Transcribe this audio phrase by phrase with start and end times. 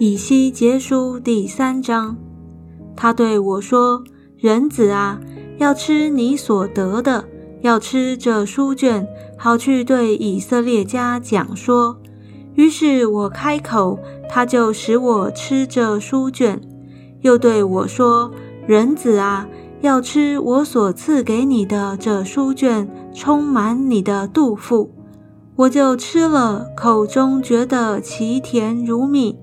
[0.00, 2.16] 以西结书第三章，
[2.94, 4.04] 他对我说
[4.38, 5.18] ：“人子啊，
[5.56, 7.24] 要吃你所得的，
[7.62, 11.98] 要吃这书卷，好去对以色列家讲说。”
[12.54, 13.98] 于是我开口，
[14.30, 16.60] 他就使我吃这书卷，
[17.22, 18.30] 又对我说
[18.68, 19.48] ：“人子啊。”
[19.80, 24.90] 要吃我所赐给你的这书卷，充满你的肚腹，
[25.54, 29.38] 我就吃了，口中觉得其甜如蜜。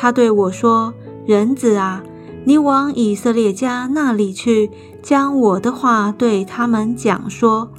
[0.00, 0.94] 他对我说
[1.28, 2.02] ：“人子啊，
[2.44, 4.70] 你往以色列家那里去，
[5.02, 7.70] 将我的话对他们讲说。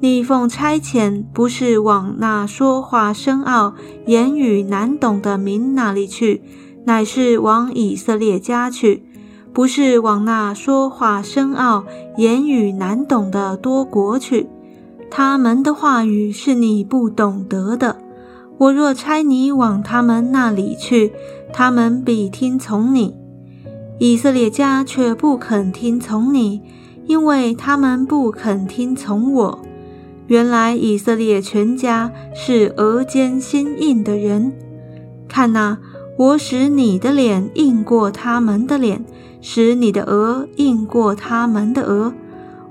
[0.00, 3.74] 你奉差遣，不是往那说话深奥、
[4.06, 6.42] 言语难懂的民那里去，
[6.86, 9.04] 乃是往以色列家去。”
[9.52, 11.84] 不是往那说话深奥、
[12.16, 14.48] 言语难懂的多国去，
[15.10, 17.98] 他们的话语是你不懂得的。
[18.58, 21.12] 我若差你往他们那里去，
[21.52, 23.14] 他们必听从你。
[23.98, 26.60] 以色列家却不肯听从你，
[27.06, 29.58] 因为他们不肯听从我。
[30.26, 34.52] 原来以色列全家是额间心硬的人。
[35.28, 35.78] 看哪，
[36.18, 39.04] 我使你的脸硬过他们的脸。
[39.40, 42.12] 使你的额硬过他们的额，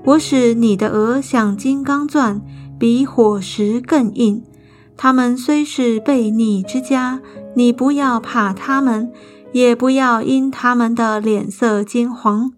[0.04, 2.42] 我使你的额像金刚钻，
[2.78, 4.42] 比火石更硬。
[4.98, 7.20] 他们虽是悖逆之家，
[7.54, 9.10] 你不要怕他们，
[9.52, 12.52] 也不要因他们的脸色金黄。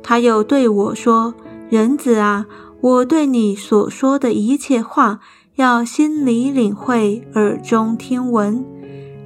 [0.00, 1.34] 他又对我说
[1.68, 2.46] ：“人子啊，
[2.80, 5.18] 我对你所说的一切话，
[5.56, 8.64] 要心里领会，耳中听闻。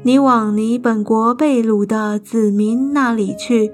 [0.03, 3.71] 你往你本国被掳的子民那里去。”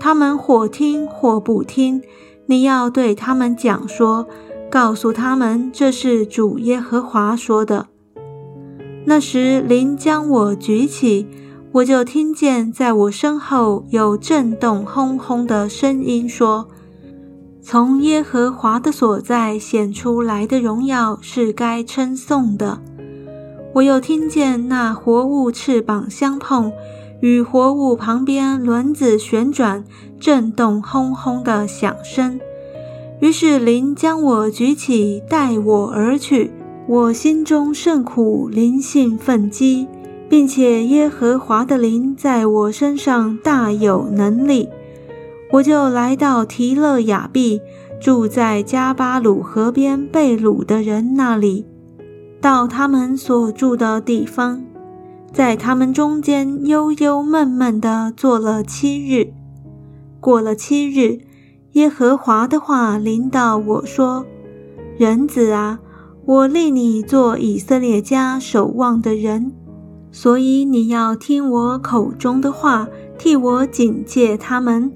[0.00, 2.02] 他们或听或不听，
[2.46, 4.26] 你要对他们讲说，
[4.68, 7.86] 告诉他们这是主耶和华说的。
[9.08, 11.26] 那时灵将我举起，
[11.72, 16.68] 我就听见在我身后有震动轰轰的声音说
[17.64, 22.82] ：“从耶和华的所在显出来的荣耀是该称颂的。”
[23.72, 26.70] 我又听见那活物翅膀相碰。
[27.20, 29.82] 与活物旁边轮子旋转，
[30.20, 32.38] 震动轰轰的响声。
[33.20, 36.52] 于是灵将我举起，带我而去。
[36.88, 39.86] 我心中甚苦，灵性愤激，
[40.26, 44.70] 并且耶和华的灵在我身上大有能力。
[45.52, 47.60] 我就来到提勒雅毕，
[48.00, 51.66] 住在加巴鲁河边被掳的人那里，
[52.40, 54.64] 到他们所住的地方。
[55.30, 59.34] 在他们中间悠悠闷闷地坐了七日。
[60.20, 61.18] 过了七日，
[61.72, 64.24] 耶和华的话临到我说
[64.96, 65.78] ：“人子啊，
[66.28, 69.50] 我立你做以色列家守望的人，
[70.12, 74.92] 所以你要听我口中的话，替我警戒他们。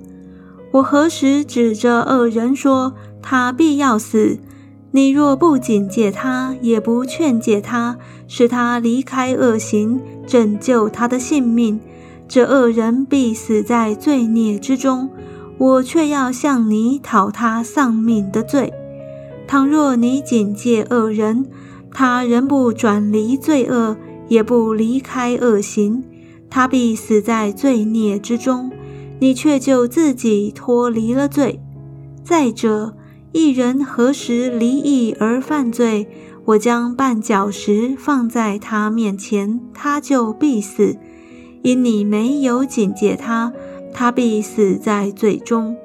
[0.73, 4.41] 我何时指着恶人说他必要死？”
[4.93, 7.97] 你若不警戒他，也不劝诫他，
[8.29, 11.81] 使他离开恶行，拯救他的性命，
[12.29, 15.09] 这恶人必死在罪孽之中。
[15.57, 18.71] 我却要向你讨他丧命的罪。
[19.47, 21.47] 倘若你警戒恶人，
[21.93, 23.97] 他仍不转离罪恶，
[24.29, 26.03] 也不离开恶行，
[26.49, 28.71] 他必死在罪孽之中。
[29.21, 31.61] 你却就自己脱离了罪。
[32.25, 32.97] 再者，
[33.31, 36.09] 一人何时离异而犯罪？
[36.45, 40.97] 我将绊脚石放在他面前，他就必死。
[41.63, 43.53] 因你没有警戒他，
[43.93, 45.77] 他必死在罪中。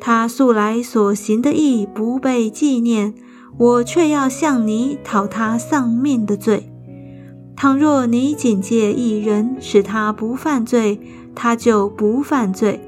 [0.00, 3.14] 他素来所行的义不被纪念，
[3.56, 6.70] 我却要向你讨他丧命的罪。
[7.56, 11.00] 倘若你警戒一人，使他不犯罪，
[11.34, 12.80] 他就不犯罪。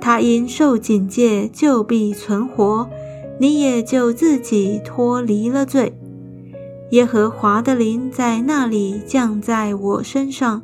[0.00, 2.88] 他因受警戒，就必存活。
[3.38, 5.94] 你也就自己脱离了罪。
[6.90, 10.62] 耶和华的灵在那里降在我身上，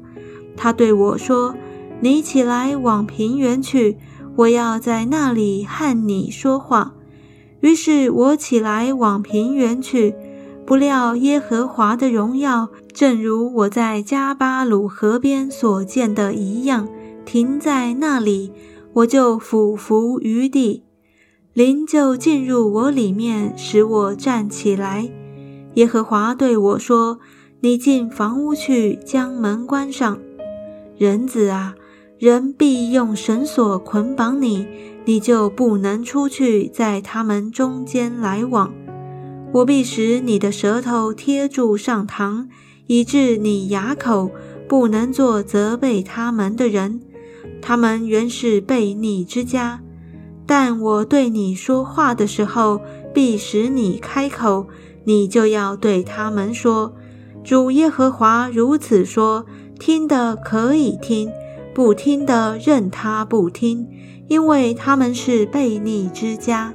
[0.56, 1.54] 他对我说
[2.00, 3.96] ：“你起来往平原去，
[4.36, 6.94] 我要在那里和你说话。”
[7.60, 10.14] 于是我起来往平原去，
[10.64, 16.86] 不料耶和华的荣耀，正如我在加巴鲁河边所见的一样，
[17.24, 18.52] 停在那里，
[18.92, 20.84] 我就俯伏于地。
[21.54, 25.10] 灵就进入我里面，使我站起来。
[25.74, 27.18] 耶和华对我说
[27.60, 30.18] ：“你进房屋去，将门关上。
[30.98, 31.74] 人子啊，
[32.18, 34.66] 人必用绳索捆绑你，
[35.04, 38.72] 你就不能出去，在他们中间来往。
[39.52, 42.46] 我必使你的舌头贴住上膛，
[42.86, 44.30] 以致你牙口
[44.66, 47.00] 不能做责备他们的人。
[47.60, 49.80] 他们原是悖逆之家。
[50.46, 52.80] 但我对你说话的时候，
[53.12, 54.68] 必使你开口，
[55.04, 56.94] 你就要对他们说：
[57.44, 59.44] 主耶和华如此说。
[59.78, 61.30] 听的可以听，
[61.76, 63.86] 不听的任他不听，
[64.28, 66.72] 因为他们是悖逆之家。